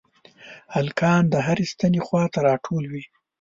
[0.75, 3.03] هلکان د هرې ستنې خواته راټول وي.